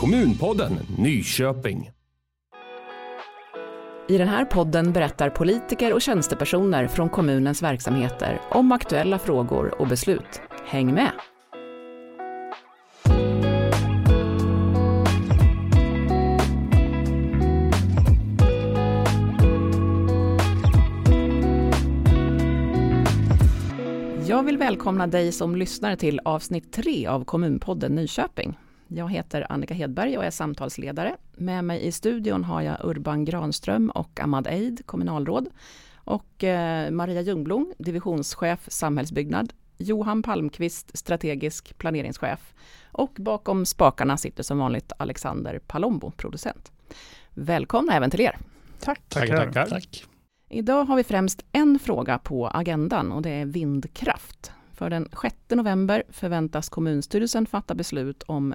[0.00, 1.90] Kommunpodden Nyköping.
[4.08, 9.88] I den här podden berättar politiker och tjänstepersoner från kommunens verksamheter om aktuella frågor och
[9.88, 10.40] beslut.
[10.66, 11.12] Häng med!
[24.28, 28.56] Jag vill välkomna dig som lyssnar till avsnitt 3 av Kommunpodden Nyköping.
[28.92, 31.16] Jag heter Annika Hedberg och är samtalsledare.
[31.36, 35.48] Med mig i studion har jag Urban Granström och Ahmad Eid, kommunalråd.
[35.94, 39.52] Och eh, Maria Ljungblom, divisionschef samhällsbyggnad.
[39.76, 42.54] Johan Palmqvist, strategisk planeringschef.
[42.92, 46.72] Och bakom spakarna sitter som vanligt Alexander Palombo, producent.
[47.34, 48.38] Välkomna även till er.
[48.80, 49.00] Tack.
[49.08, 49.66] Tackar, tackar.
[49.66, 50.04] Tack.
[50.48, 54.52] Idag har vi främst en fråga på agendan och det är vindkraft.
[54.80, 58.54] För den 6 november förväntas kommunstyrelsen fatta beslut om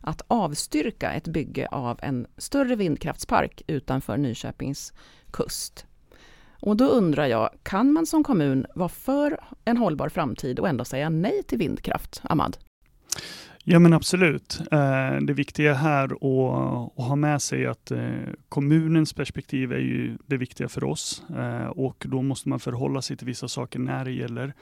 [0.00, 4.92] att avstyrka ett bygge av en större vindkraftspark utanför Nyköpings
[5.30, 5.86] kust.
[6.60, 10.84] Och då undrar jag, kan man som kommun vara för en hållbar framtid och ändå
[10.84, 12.20] säga nej till vindkraft?
[12.24, 12.56] Ahmad?
[13.70, 14.60] Ja men absolut.
[14.72, 18.00] Eh, det viktiga här att, ha med sig att eh,
[18.48, 23.16] kommunens perspektiv är ju det viktiga för oss eh, och då måste man förhålla sig
[23.16, 24.54] till vissa saker när det gäller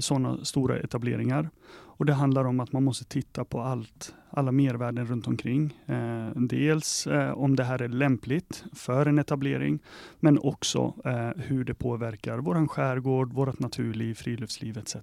[0.00, 1.50] sådana stora etableringar.
[1.68, 5.78] Och Det handlar om att man måste titta på allt, alla mervärden runt omkring.
[6.34, 9.78] Dels om det här är lämpligt för en etablering,
[10.20, 10.94] men också
[11.36, 14.96] hur det påverkar vår skärgård, vårt naturliv, friluftsliv etc.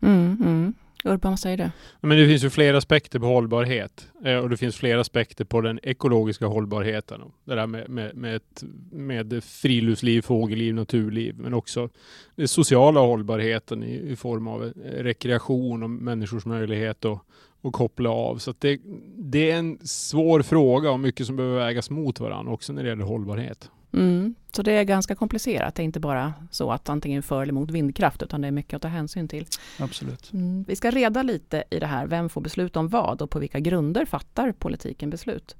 [0.00, 0.74] Mm, mm.
[1.04, 1.70] Urban, vad säger du?
[2.00, 5.60] Men det finns ju flera aspekter på hållbarhet eh, och det finns flera aspekter på
[5.60, 7.20] den ekologiska hållbarheten.
[7.44, 11.88] Det där med, med, med, ett, med friluftsliv, fågelliv, naturliv, men också
[12.34, 17.20] den sociala hållbarheten i, i form av eh, rekreation och människors möjlighet att,
[17.62, 18.36] att koppla av.
[18.38, 18.80] Så det,
[19.16, 22.88] det är en svår fråga och mycket som behöver vägas mot varandra också när det
[22.88, 23.70] gäller hållbarhet.
[23.92, 24.34] Mm.
[24.52, 25.74] Så det är ganska komplicerat.
[25.74, 28.74] Det är inte bara så att antingen för eller emot vindkraft, utan det är mycket
[28.74, 29.46] att ta hänsyn till.
[29.78, 30.32] Absolut.
[30.32, 30.64] Mm.
[30.68, 32.06] Vi ska reda lite i det här.
[32.06, 35.56] Vem får beslut om vad och på vilka grunder fattar politiken beslut?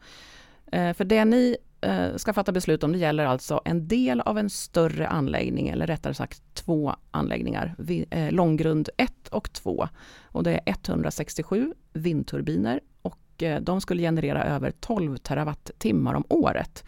[0.72, 4.38] Eh, för det ni eh, ska fatta beslut om, det gäller alltså en del av
[4.38, 7.74] en större anläggning, eller rättare sagt två anläggningar.
[7.78, 9.88] Vi, eh, långgrund 1 och 2.
[10.22, 16.84] Och det är 167 vindturbiner och eh, de skulle generera över 12 terawattimmar om året.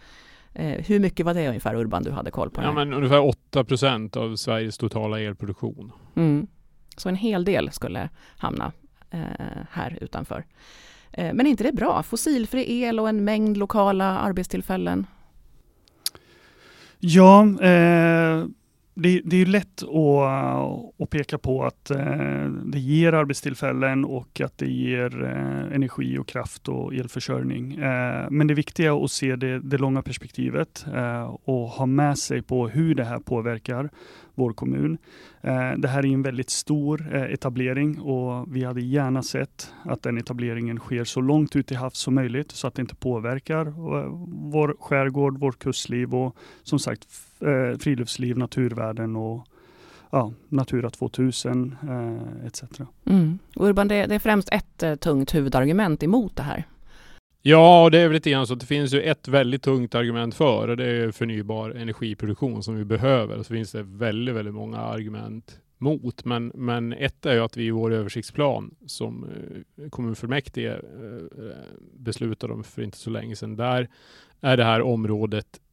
[0.53, 2.61] Eh, hur mycket var det ungefär Urban du hade koll på?
[2.61, 5.91] Ja, men ungefär 8 procent av Sveriges totala elproduktion.
[6.15, 6.47] Mm.
[6.97, 8.71] Så en hel del skulle hamna
[9.09, 9.19] eh,
[9.71, 10.45] här utanför.
[11.11, 12.03] Eh, men är inte det bra?
[12.03, 15.05] Fossilfri el och en mängd lokala arbetstillfällen?
[16.99, 18.45] Ja, eh,
[18.93, 24.57] det, det, är lätt att, att, peka på att eh, det ger arbetstillfällen och att
[24.57, 27.73] det ger eh, energi och kraft och elförsörjning.
[27.73, 30.85] Eh, men det viktiga är att se det, det långa perspektivet
[31.43, 33.89] och ha med sig på hur det här påverkar
[34.35, 34.97] vår kommun.
[35.77, 40.77] Det här är en väldigt stor etablering och vi hade gärna sett att den etableringen
[40.77, 43.65] sker så långt ut i havs som möjligt så att det inte påverkar
[44.51, 47.07] vår skärgård, vårt kustliv och som sagt
[47.41, 49.47] eh, friluftsliv, naturvärden och
[50.11, 52.63] ja, Natura 2000 eh, etc.
[53.05, 53.39] Mm.
[53.55, 56.67] Urban, det, det, är främst ett eh, tungt huvudargument emot det här.
[57.41, 60.35] Ja, det är väl lite grann så att det finns ju ett väldigt tungt argument
[60.35, 63.37] för och det är förnybar energiproduktion som vi behöver.
[63.37, 66.25] Och så finns det väldigt, väldigt många argument mot.
[66.25, 71.45] Men, men ett är ju att vi i vår översiktsplan som eh, kommunfullmäktige eh,
[71.93, 73.89] beslutade om för inte så länge sedan, där
[74.41, 75.70] är det här området Eh,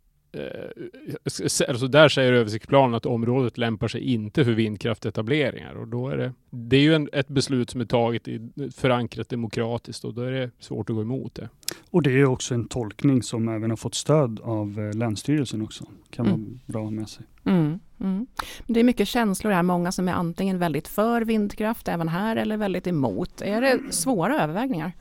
[1.68, 6.32] alltså där säger översiktsplanen att området lämpar sig inte för vindkraftetableringar och då är det,
[6.50, 10.32] det är ju en, ett beslut som är taget i, förankrat demokratiskt och då är
[10.32, 11.48] det svårt att gå emot det.
[11.90, 15.84] Och det är också en tolkning som även har fått stöd av eh, Länsstyrelsen också.
[16.10, 16.40] kan mm.
[16.40, 17.26] vara bra att ha med sig.
[17.44, 18.26] Mm, mm.
[18.66, 22.56] Det är mycket känslor här, många som är antingen väldigt för vindkraft även här eller
[22.56, 23.42] väldigt emot.
[23.42, 24.92] Är det svåra övervägningar?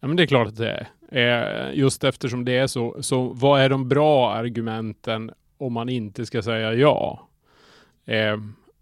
[0.00, 0.88] Ja men det är klart att det är.
[1.10, 6.26] Eh, just eftersom det är så, så vad är de bra argumenten om man inte
[6.26, 7.28] ska säga ja?
[8.06, 8.36] Eh,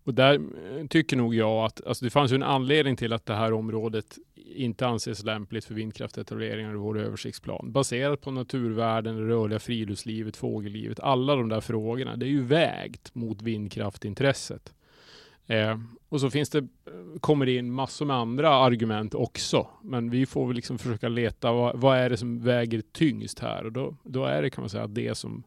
[0.05, 3.27] och där eh, tycker nog jag att alltså det fanns ju en anledning till att
[3.27, 4.19] det här området
[4.55, 7.73] inte anses lämpligt för vindkraftetableringar i vår översiktsplan.
[7.73, 12.17] Baserat på naturvärden, det rörliga friluftslivet, fågellivet, alla de där frågorna.
[12.17, 14.73] Det är ju vägt mot vindkraftintresset.
[15.49, 15.79] Eh,
[16.09, 16.69] och så finns det,
[17.21, 19.67] kommer det in massor med andra argument också.
[19.83, 23.65] Men vi får väl liksom försöka leta vad, vad, är det som väger tyngst här?
[23.65, 25.43] Och då, då är det kan man säga det som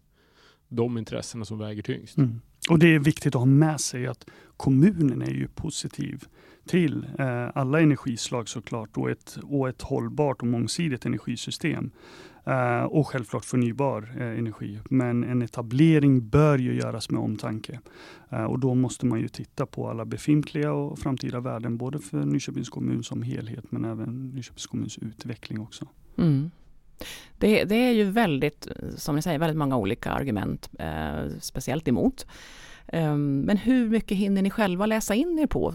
[0.68, 2.18] de intressena som väger tyngst.
[2.18, 2.42] Mm.
[2.69, 4.25] Och det är viktigt att ha med sig att
[4.57, 6.24] kommunen är ju positiv
[6.68, 11.92] till eh, alla energislag såklart och ett, och ett hållbart och mångsidigt energisystem.
[12.47, 14.79] Uh, och självklart förnybar uh, energi.
[14.89, 17.79] Men en etablering bör ju göras med omtanke.
[18.33, 22.25] Uh, och då måste man ju titta på alla befintliga och framtida värden, både för
[22.25, 25.88] Nyköpings kommun som helhet, men även Nyköpings kommuns utveckling också.
[26.17, 26.51] Mm.
[27.38, 28.68] Det, det, är ju väldigt,
[28.98, 30.69] som ni säger, väldigt många olika argument,
[31.39, 32.25] speciellt emot.
[32.88, 35.74] Ehm, men hur mycket hinner ni själva läsa in er på?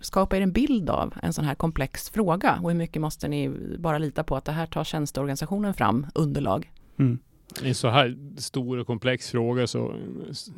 [0.00, 3.50] Skapa er en bild av en sån här komplex fråga och hur mycket måste ni
[3.78, 6.72] bara lita på att det här tar tjänsteorganisationen fram underlag?
[6.98, 7.18] Mm.
[7.62, 9.94] I en så här stor och komplex fråga så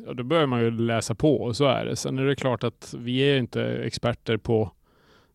[0.07, 1.97] ja, då börjar man ju läsa på och så är det.
[1.97, 4.73] Sen är det klart att vi är inte experter på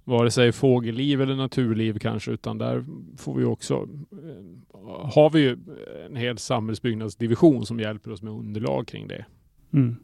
[0.07, 2.85] vare sig fågelliv eller naturliv kanske, utan där
[3.17, 5.57] får vi också, eh, har vi ju
[6.09, 9.25] en hel samhällsbyggnadsdivision som hjälper oss med underlag kring det.
[9.73, 9.95] Mm.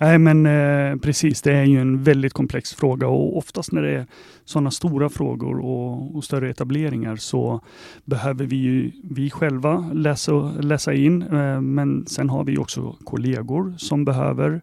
[0.00, 1.42] Nej, men eh, precis.
[1.42, 4.06] Det är ju en väldigt komplex fråga och oftast när det är
[4.44, 7.60] sådana stora frågor och, och, större etableringar så
[8.04, 11.22] behöver vi ju vi själva läsa, läsa in.
[11.22, 14.60] Eh, men sen har vi också kollegor som behöver eh,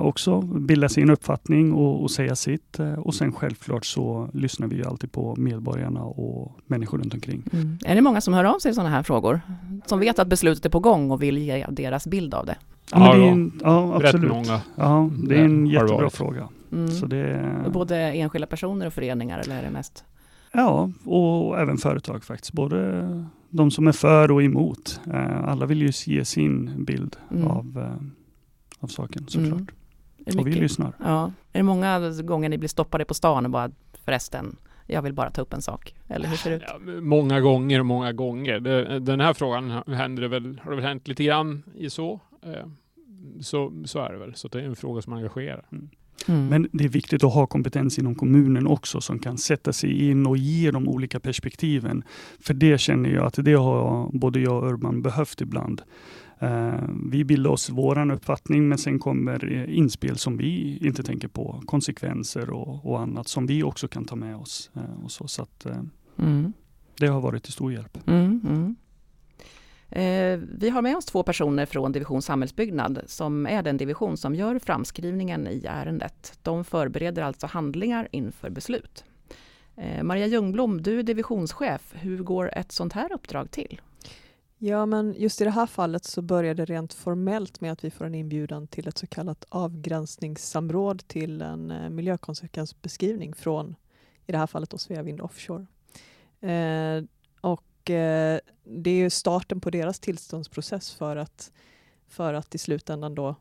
[0.00, 2.78] också bilda sin uppfattning och, och säga sitt.
[2.78, 7.42] Eh, och sen självklart så lyssnar vi alltid på medborgarna och människor runt omkring.
[7.52, 7.78] Mm.
[7.84, 9.40] Är det många som hör av sig i sådana här frågor?
[9.86, 12.56] Som vet att beslutet är på gång och vill ge deras bild av det?
[12.92, 14.30] Ja, ja, det är en, ja absolut.
[14.30, 14.60] många.
[14.76, 16.48] Ja, det är en jättebra fråga.
[16.72, 16.90] Mm.
[16.90, 20.04] Så det, Både enskilda personer och föreningar eller är det mest?
[20.52, 22.52] Ja, och även företag faktiskt.
[22.52, 23.02] Både
[23.50, 25.00] de som är för och emot.
[25.06, 27.46] Eh, alla vill ju ge sin bild mm.
[27.46, 28.06] av, eh,
[28.86, 29.70] av saken såklart.
[30.26, 30.40] Mm.
[30.40, 30.92] Och vi lyssnar.
[30.98, 31.32] Ja.
[31.52, 33.70] Är det många gånger ni blir stoppade på stan och bara
[34.04, 34.56] förresten,
[34.86, 35.94] jag vill bara ta upp en sak.
[36.08, 36.62] Eller hur ser det ut?
[36.66, 38.60] Ja, många gånger och många gånger.
[38.60, 42.20] Det, den här frågan händer det väl, har det väl hänt lite grann i så.
[42.42, 42.66] Eh,
[43.40, 44.34] så, så är det väl.
[44.34, 45.64] Så det är en fråga som engagerar.
[45.72, 45.88] Mm.
[46.28, 46.48] Mm.
[46.48, 50.26] Men det är viktigt att ha kompetens inom kommunen också som kan sätta sig in
[50.26, 52.04] och ge de olika perspektiven.
[52.40, 55.82] För det känner jag att det har både jag och Urban behövt ibland.
[56.42, 61.62] Uh, vi bildar oss våran uppfattning men sen kommer inspel som vi inte tänker på.
[61.66, 64.70] Konsekvenser och, och annat som vi också kan ta med oss.
[65.04, 65.66] Och så så att,
[66.18, 66.52] mm.
[66.98, 67.98] Det har varit till stor hjälp.
[68.08, 68.76] Mm, mm.
[69.90, 74.34] Eh, vi har med oss två personer från division samhällsbyggnad som är den division som
[74.34, 76.38] gör framskrivningen i ärendet.
[76.42, 79.04] De förbereder alltså handlingar inför beslut.
[79.76, 81.94] Eh, Maria Ljungblom, du är divisionschef.
[81.94, 83.80] Hur går ett sånt här uppdrag till?
[84.58, 87.90] Ja, men just i det här fallet så börjar det rent formellt med att vi
[87.90, 93.76] får en inbjudan till ett så kallat avgränsningssamråd till en eh, miljökonsekvensbeskrivning från,
[94.26, 95.66] i det här fallet då Svea Vind Offshore.
[96.40, 97.04] Eh,
[97.40, 101.52] och Eh, det är starten på deras tillståndsprocess för att,
[102.08, 103.36] för att i slutändan då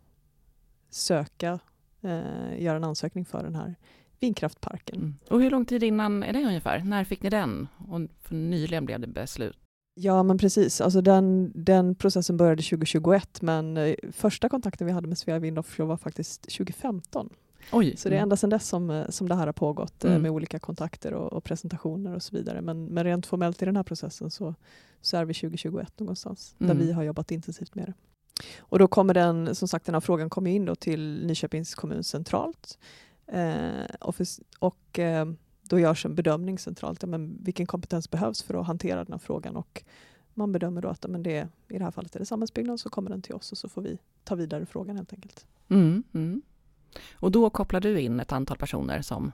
[0.89, 1.59] söka,
[2.01, 3.75] eh, göra en ansökning för den här
[4.19, 4.97] vindkraftparken.
[4.97, 5.15] Mm.
[5.29, 6.79] Och hur lång tid innan är det ungefär?
[6.79, 7.67] När fick ni den?
[7.77, 9.57] Och för nyligen blev det beslut.
[9.97, 10.81] Ja, men precis.
[10.81, 15.59] Alltså den, den processen började 2021, men eh, första kontakten vi hade med Svea Vind
[15.59, 17.29] Offshore var faktiskt 2015.
[17.71, 17.97] Oj.
[17.97, 18.23] Så det är mm.
[18.23, 20.21] ända sedan dess som, eh, som det här har pågått eh, mm.
[20.21, 22.61] med olika kontakter och, och, presentationer och så vidare.
[22.61, 24.55] Men, men rent formellt i den här processen så,
[25.01, 26.77] så är vi 2021 någonstans mm.
[26.77, 27.93] där vi har jobbat intensivt med det.
[28.59, 32.03] Och då kommer den, som sagt den här frågan kommer in då till Nyköpings kommun
[32.03, 32.77] centralt.
[33.27, 34.25] Eh, och, för,
[34.59, 35.25] och eh,
[35.69, 37.03] då görs en bedömning centralt.
[37.03, 39.55] Ja, men vilken kompetens behövs för att hantera den här frågan?
[39.55, 39.83] Och
[40.33, 43.09] man bedömer då att men det, i det här fallet är det samhällsbyggnad så kommer
[43.09, 45.45] den till oss och så får vi ta vidare frågan helt enkelt.
[45.69, 46.41] Mm, mm.
[47.13, 49.31] Och då kopplar du in ett antal personer som...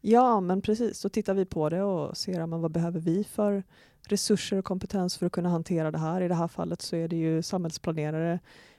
[0.00, 1.02] Ja, men precis.
[1.02, 3.62] Då tittar vi på det och ser men vad behöver vi för
[4.08, 6.20] resurser och kompetens för att kunna hantera det här.
[6.20, 8.38] I det här fallet så är det ju samhällsplanerare,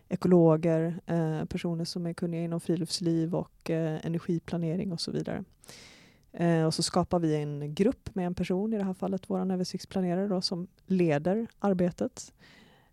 [0.09, 5.43] ekologer, eh, personer som är kunniga inom friluftsliv och eh, energiplanering och så vidare.
[6.31, 9.51] Eh, och så skapar vi en grupp med en person, i det här fallet vår
[9.51, 12.33] översiktsplanerare då, som leder arbetet.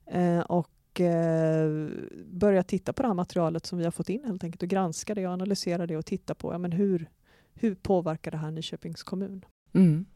[0.06, 1.88] Eh, och eh,
[2.26, 5.14] börjar titta på det här materialet som vi har fått in helt enkelt och granska
[5.14, 7.10] det och analysera det och titta på ja, men hur,
[7.54, 9.44] hur påverkar det här Nyköpings kommun?
[9.72, 10.06] Mm.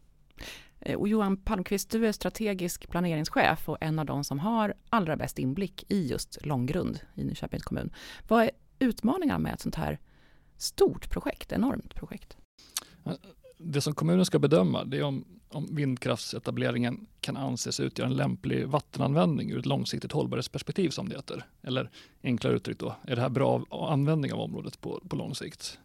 [0.80, 5.16] Eh, och Johan Palmqvist, du är strategisk planeringschef och en av de som har allra
[5.16, 7.92] bäst inblick i just långgrund i Nyköpings kommun.
[8.28, 9.98] Vad är utmaningarna med ett sånt här
[10.56, 12.36] stort projekt, enormt projekt?
[13.58, 18.68] Det som kommunen ska bedöma det är om om vindkraftsetableringen kan anses utgöra en lämplig
[18.68, 21.44] vattenanvändning ur ett långsiktigt hållbarhetsperspektiv som det heter.
[21.62, 21.90] Eller
[22.22, 25.78] enklare uttryckt då, är det här bra användning av området på, på lång sikt?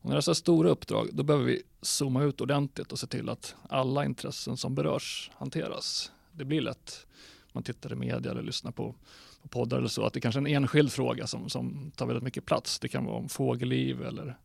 [0.00, 3.06] Och när det är så stora uppdrag, då behöver vi zooma ut ordentligt och se
[3.06, 6.12] till att alla intressen som berörs hanteras.
[6.32, 7.06] Det blir lätt,
[7.52, 8.94] man tittar i media eller lyssnar på,
[9.42, 12.24] på poddar eller så, att det kanske är en enskild fråga som, som tar väldigt
[12.24, 12.78] mycket plats.
[12.78, 14.38] Det kan vara om fågelliv eller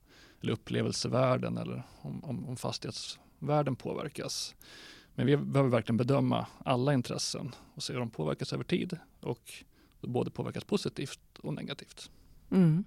[0.44, 4.56] eller upplevelsevärden eller om, om, om fastighetsvärden påverkas.
[5.16, 9.54] Men vi behöver verkligen bedöma alla intressen och se hur de påverkas över tid och
[10.02, 12.12] både påverkas positivt och negativt.
[12.52, 12.84] Mm.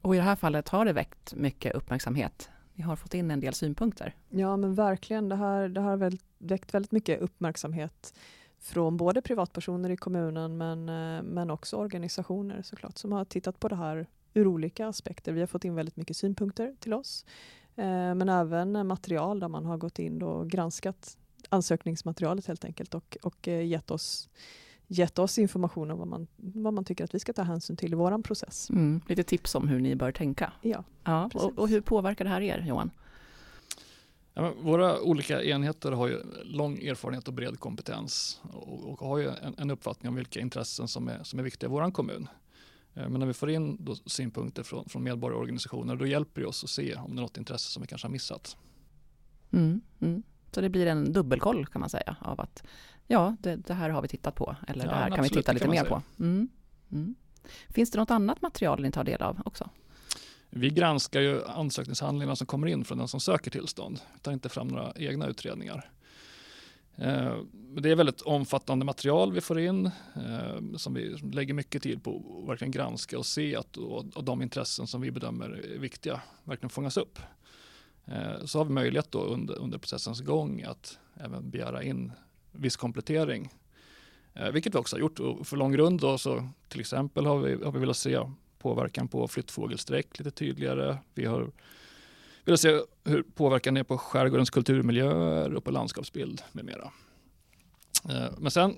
[0.00, 2.48] Och i det här fallet har det väckt mycket uppmärksamhet.
[2.74, 4.14] Vi har fått in en del synpunkter.
[4.28, 8.14] Ja men verkligen, det här, det har väckt väldigt mycket uppmärksamhet
[8.58, 13.68] från både privatpersoner i kommunen men, eh, men också organisationer såklart som har tittat på
[13.68, 15.32] det här ur olika aspekter.
[15.32, 17.24] Vi har fått in väldigt mycket synpunkter till oss.
[17.76, 21.16] Eh, men även material där man har gått in och granskat
[21.48, 24.28] ansökningsmaterialet helt enkelt och, och eh, gett, oss,
[24.86, 27.92] gett oss information om vad man, vad man tycker att vi ska ta hänsyn till
[27.92, 28.70] i vår process.
[28.70, 30.52] Mm, lite tips om hur ni bör tänka.
[30.62, 32.90] Ja, ja och, och, hur påverkar det här er Johan?
[34.34, 39.28] Ja, våra olika enheter har ju lång erfarenhet och bred kompetens och, och har ju
[39.28, 42.28] en, en, uppfattning om vilka intressen som är, som är viktiga i vår kommun.
[42.96, 46.70] Eh, men när vi får in synpunkter från, från medborgarorganisationer då hjälper det oss att
[46.70, 48.56] se om det är något intresse som vi kanske har missat.
[49.50, 50.22] Mm, mm.
[50.52, 52.62] Så det blir en dubbelkoll kan man säga av att
[53.06, 55.52] ja, det, det här har vi tittat på eller ja, det här kan vi titta
[55.52, 56.02] lite mer på.
[56.18, 56.48] Mm,
[56.92, 57.14] mm.
[57.68, 59.70] Finns det något annat material ni tar del av också?
[60.50, 64.00] Vi granskar ju ansökningshandlingarna som kommer in från den som söker tillstånd.
[64.14, 65.90] Vi tar inte fram några egna utredningar.
[66.98, 67.38] Eh,
[67.76, 72.40] det är väldigt omfattande material vi får in eh, som vi lägger mycket tid på
[72.42, 73.76] att verkligen granska och se att
[74.22, 77.18] de intressen som vi bedömer är viktiga verkligen fångas upp.
[78.04, 82.12] Eh, så har vi möjlighet då under, under processens gång att även begära in
[82.52, 83.52] viss komplettering.
[84.52, 85.20] Vilket vi också har gjort.
[85.20, 88.20] Och för lång grund då, så till exempel har vi, har vi velat se
[88.58, 90.96] påverkan på flyttfågelsträck lite tydligare.
[91.14, 91.50] Vi har
[92.46, 96.92] vilja se hur påverkan är på skärgårdens kulturmiljöer och på landskapsbild med mera.
[98.08, 98.76] Eh, men sen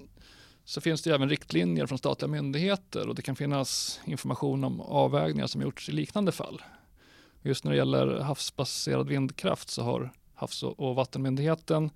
[0.65, 5.47] så finns det även riktlinjer från statliga myndigheter och det kan finnas information om avvägningar
[5.47, 6.63] som gjorts i liknande fall.
[7.43, 11.91] Just när det gäller havsbaserad vindkraft så har Havs och vattenmyndigheten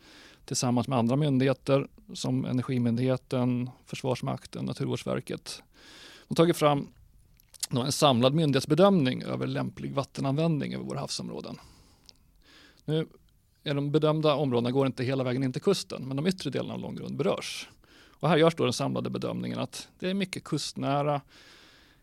[0.44, 5.62] tillsammans med andra myndigheter som Energimyndigheten, Försvarsmakten, Naturvårdsverket
[6.36, 6.88] tagit fram
[7.80, 11.58] en samlad myndighetsbedömning över lämplig vattenanvändning över våra havsområden.
[12.84, 13.06] Nu
[13.64, 16.74] är de bedömda områdena går inte hela vägen in till kusten, men de yttre delarna
[16.74, 17.68] av Långgrund berörs.
[18.22, 21.20] Och här görs då den samlade bedömningen att det är mycket kustnära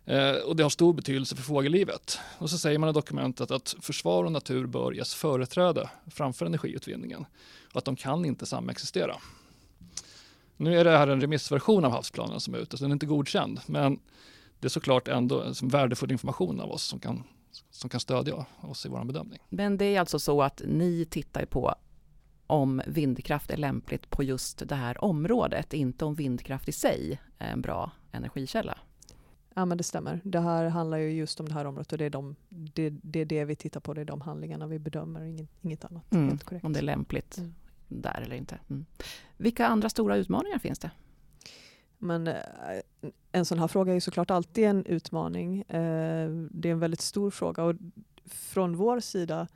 [0.06, 2.20] eh, och det har stor betydelse för fågellivet.
[2.38, 7.26] Och så säger man i dokumentet att försvar och natur bör ges företräde framför energiutvinningen
[7.72, 9.16] och att de kan inte samexistera.
[10.58, 13.06] Nu är det här en remissversion av havsplanen som är ute, så den är inte
[13.06, 13.60] godkänd.
[13.66, 14.00] Men
[14.60, 17.24] det är såklart ändå värdefull information av oss som kan,
[17.72, 19.40] som kan stödja oss i vår bedömning.
[19.50, 21.76] Men det är alltså så att ni tittar på
[22.48, 27.52] om vindkraft är lämpligt på just det här området, inte om vindkraft i sig är
[27.52, 28.78] en bra energikälla?
[29.54, 30.22] Ja men det stämmer.
[30.24, 33.20] Det här handlar ju just om det här området och det är, de, det, det,
[33.20, 36.14] är det vi tittar på, det är de handlingarna vi bedömer, inget, inget annat.
[36.14, 37.56] Mm, om det är lämpligt mm.
[37.88, 38.60] där eller inte.
[38.70, 38.86] Mm.
[39.38, 40.92] Vilka andra stora utmaningar finns det?
[42.00, 42.36] Men eh,
[43.32, 45.62] en sån här fråga är såklart alltid en utmaning.
[45.62, 47.76] Eh, det är en väldigt stor fråga och
[48.26, 49.48] från vår sida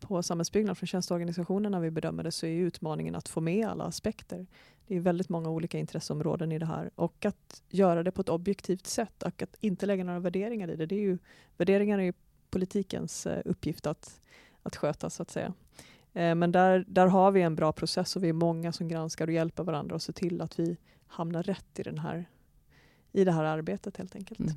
[0.00, 4.46] på samhällsbyggnad, från tjänsteorganisationerna vi bedömer det, så är utmaningen att få med alla aspekter.
[4.86, 8.28] Det är väldigt många olika intresseområden i det här och att göra det på ett
[8.28, 10.86] objektivt sätt och att inte lägga några värderingar i det.
[10.86, 11.18] det är ju,
[11.56, 12.12] värderingar är ju
[12.50, 14.20] politikens eh, uppgift att,
[14.62, 15.54] att sköta så att säga.
[16.16, 19.32] Men där, där har vi en bra process och vi är många som granskar och
[19.32, 20.76] hjälper varandra och ser till att vi
[21.14, 22.24] hamna rätt i, den här,
[23.12, 24.40] i det här arbetet helt enkelt.
[24.40, 24.54] Mm.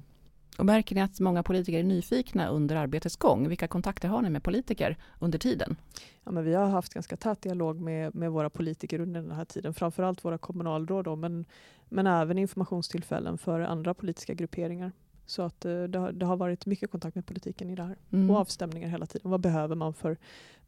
[0.58, 3.50] Och märker ni att många politiker är nyfikna under arbetets gång?
[3.50, 5.76] Vilka kontakter har ni med politiker under tiden?
[6.24, 9.46] Ja, men vi har haft ganska tät dialog med, med våra politiker under den här
[9.46, 11.46] tiden, framförallt våra kommunalråd, då, men,
[11.90, 14.92] men även informationstillfällen för andra politiska grupperingar.
[15.26, 17.98] Så att eh, det har, det har varit mycket kontakt med politiken i det här.
[18.12, 18.30] Mm.
[18.30, 19.32] Och avstämningar hela tiden.
[19.32, 20.18] Vad behöver man för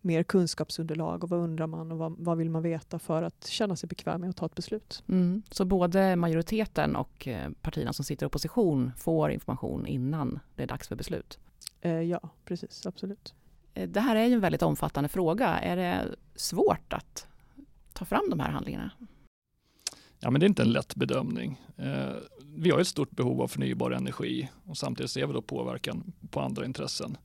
[0.01, 3.75] mer kunskapsunderlag och vad undrar man och vad, vad vill man veta för att känna
[3.75, 5.03] sig bekväm med att ta ett beslut.
[5.07, 5.43] Mm.
[5.51, 10.67] Så både majoriteten och eh, partierna som sitter i opposition får information innan det är
[10.67, 11.39] dags för beslut?
[11.81, 12.85] Eh, ja, precis.
[12.85, 13.33] Absolut.
[13.87, 15.47] Det här är ju en väldigt omfattande fråga.
[15.47, 17.27] Är det svårt att
[17.93, 18.91] ta fram de här handlingarna?
[20.19, 21.61] Ja, men det är inte en lätt bedömning.
[21.77, 22.15] Eh,
[22.55, 26.39] vi har ett stort behov av förnybar energi och samtidigt ser vi då påverkan på
[26.39, 27.17] andra intressen.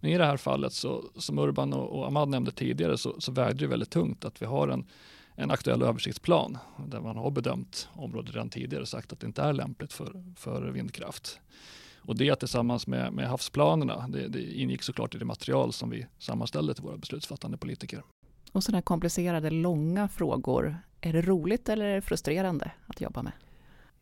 [0.00, 3.64] Men i det här fallet, så, som Urban och, Ahmad nämnde tidigare, så, så vägde
[3.64, 4.86] det väldigt tungt att vi har en,
[5.34, 9.42] en aktuell översiktsplan där man har bedömt området redan tidigare och sagt att det inte
[9.42, 11.40] är lämpligt för, för vindkraft.
[11.96, 16.06] Och det tillsammans med, med havsplanerna, det, det ingick såklart i det material som vi
[16.18, 18.02] sammanställde till våra beslutsfattande politiker.
[18.52, 23.32] Och sådana komplicerade, långa frågor, är det roligt eller är det frustrerande att jobba med?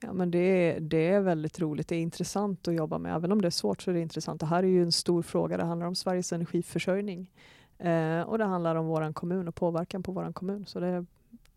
[0.00, 1.88] Ja, men det, är, det är väldigt roligt.
[1.88, 3.14] Det är intressant att jobba med.
[3.14, 4.40] Även om det är svårt så är det intressant.
[4.40, 5.56] Det här är ju en stor fråga.
[5.56, 7.30] Det handlar om Sveriges energiförsörjning.
[7.78, 10.66] Eh, och det handlar om vår kommun och påverkan på vår kommun.
[10.66, 11.06] Så det är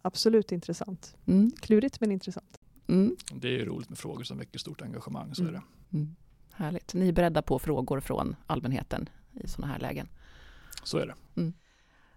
[0.01, 1.15] absolut intressant.
[1.25, 1.51] Mm.
[1.59, 2.59] Klurigt men intressant.
[2.87, 3.15] Mm.
[3.33, 5.35] Det är ju roligt med frågor som väcker stort engagemang.
[5.35, 5.55] Så mm.
[5.55, 5.97] är det.
[5.97, 6.15] Mm.
[6.51, 6.93] Härligt.
[6.93, 10.07] Ni är beredda på frågor från allmänheten i sådana här lägen?
[10.83, 11.41] Så är det.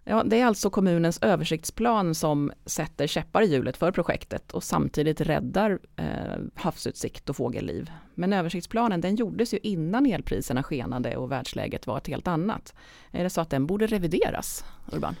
[0.03, 5.21] Ja, det är alltså kommunens översiktsplan som sätter käppar i hjulet för projektet och samtidigt
[5.21, 6.05] räddar eh,
[6.55, 7.91] havsutsikt och fågelliv.
[8.15, 12.73] Men översiktsplanen den gjordes ju innan elpriserna skenade och världsläget var ett helt annat.
[13.11, 15.15] Är det så att den borde revideras, Urban?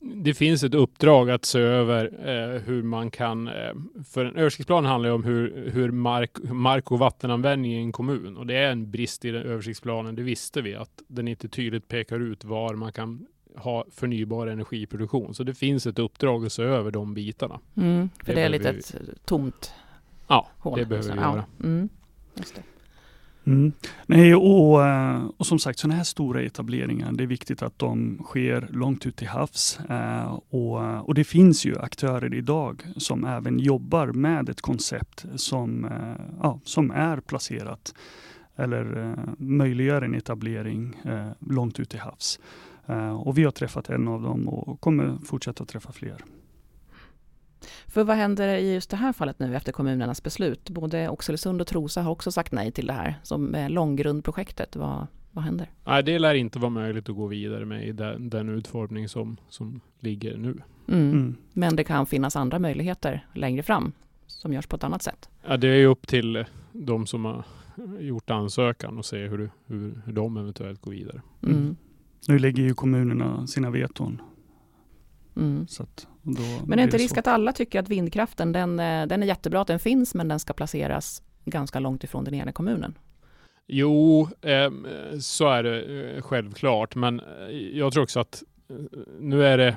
[0.00, 3.72] det finns ett uppdrag att se över eh, hur man kan, eh,
[4.12, 8.36] för en översiktsplan handlar ju om hur, hur mark, mark och vattenanvändning i en kommun
[8.36, 11.88] och det är en brist i den översiktsplanen, det visste vi, att den inte tydligt
[11.88, 15.34] pekar ut var man kan ha förnybar energiproduktion.
[15.34, 17.60] Så det finns ett uppdrag att se över de bitarna.
[17.76, 18.94] Mm, för det, det är lite ett
[19.24, 19.72] tomt
[20.28, 20.78] ja, hål.
[20.78, 21.44] det behöver vi göra.
[21.58, 21.88] Ja, mm,
[23.44, 23.72] Mm.
[24.06, 28.18] Nej, och, eh, och som sagt, sådana här stora etableringar, det är viktigt att de
[28.24, 29.80] sker långt ut till havs.
[29.90, 35.84] Eh, och, och det finns ju aktörer idag som även jobbar med ett koncept som,
[35.84, 37.94] eh, ja, som är placerat
[38.56, 40.96] eller möjliggör en etablering
[41.38, 42.40] långt ut till havs.
[43.24, 46.16] Och vi har träffat en av dem och kommer fortsätta träffa fler.
[47.86, 50.70] För vad händer i just det här fallet nu efter kommunernas beslut?
[50.70, 53.14] Både Oxelösund och Trosa har också sagt nej till det här.
[53.22, 55.70] Som långgrundprojektet, vad, vad händer?
[55.84, 59.36] Nej, det lär inte vara möjligt att gå vidare med i den, den utformning som,
[59.48, 60.58] som ligger nu.
[60.88, 61.10] Mm.
[61.10, 61.36] Mm.
[61.52, 63.92] Men det kan finnas andra möjligheter längre fram
[64.26, 65.28] som görs på ett annat sätt?
[65.46, 67.44] Ja, det är upp till de som har
[68.00, 71.22] gjort ansökan och se hur, hur, hur de eventuellt går vidare.
[71.42, 71.76] Mm.
[72.28, 74.22] Nu lägger ju kommunerna sina veton
[75.36, 75.66] Mm.
[76.66, 79.66] men är inte risk att alla tycker att vindkraften, den, eh, den är jättebra att
[79.66, 82.98] den finns, men den ska placeras ganska långt ifrån den egna kommunen?
[83.66, 84.70] Jo, eh,
[85.20, 88.42] så är det eh, självklart, men eh, jag tror också att
[89.20, 89.76] nu är det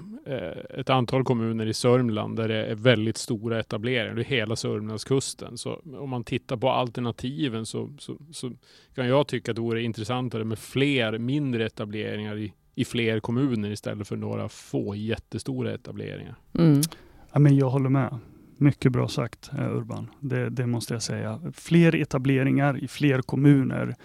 [0.70, 4.15] ett antal kommuner i Sörmland där det är väldigt stora etableringar.
[4.15, 5.58] Det är hela Sörmlandskusten.
[5.58, 8.52] Så om man tittar på alternativen så, så, så,
[8.95, 13.71] kan jag tycka att det vore intressantare med fler mindre etableringar i, i fler kommuner
[13.71, 16.36] istället för några få jättestora etableringar.
[16.58, 16.82] Mm.
[17.32, 18.19] Ja, men jag håller med.
[18.58, 20.10] Mycket bra sagt eh, Urban.
[20.19, 21.41] Det, det, måste jag säga.
[21.54, 23.95] Fler etableringar i fler kommuner.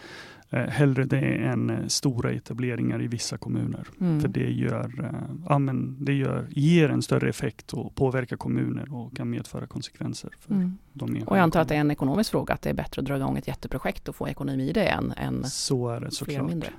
[0.53, 3.87] Eh, hellre det än eh, stora etableringar i vissa kommuner.
[4.01, 4.21] Mm.
[4.21, 8.95] För det, gör, eh, ja, men det gör, ger en större effekt och påverkar kommuner
[8.95, 10.31] och kan medföra konsekvenser.
[10.39, 10.79] För mm.
[10.93, 13.07] de och jag antar att det är en ekonomisk fråga, att det är bättre att
[13.07, 16.49] dra igång ett jätteprojekt och få ekonomi i det än, än Så är det såklart.
[16.49, 16.71] mindre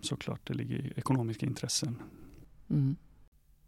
[0.00, 0.40] såklart.
[0.44, 2.02] Det ligger i ekonomiska intressen.
[2.70, 2.96] Mm.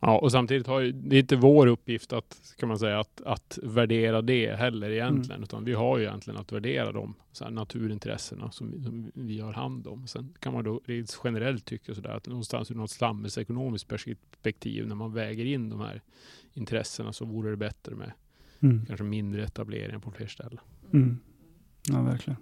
[0.01, 3.23] Ja, och samtidigt har ju, det är inte vår uppgift att, kan man säga, att,
[3.23, 5.43] att värdera det heller egentligen, mm.
[5.43, 9.53] utan vi har ju egentligen att värdera de så här, naturintressena som, som, vi har
[9.53, 10.07] hand om.
[10.07, 14.95] Sen kan man då rent generellt tycka sådär att någonstans ur något samhällsekonomiskt perspektiv, när
[14.95, 16.03] man väger in de här
[16.55, 18.13] intressena, så vore det bättre med
[18.61, 18.87] mm.
[18.87, 20.61] kanske mindre etableringar på fler ställen.
[20.93, 21.19] Mm.
[21.89, 22.37] Ja, verkligen.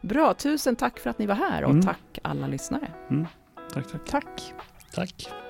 [0.00, 1.82] Bra, tusen tack för att ni var här och mm.
[1.82, 2.90] tack alla lyssnare.
[3.10, 3.26] Mm.
[3.72, 4.06] Tack, tack.
[4.06, 4.54] Tack.
[4.94, 5.47] Tack.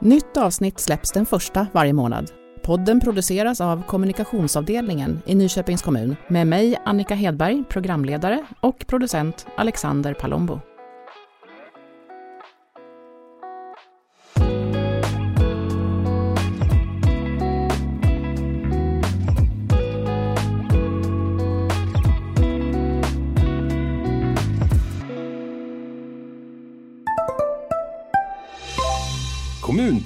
[0.00, 2.30] Nytt avsnitt släpps den första varje månad.
[2.62, 10.14] Podden produceras av kommunikationsavdelningen i Nyköpings kommun med mig Annika Hedberg, programledare och producent Alexander
[10.14, 10.60] Palombo.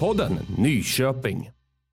[0.00, 1.59] Podden Nyköping.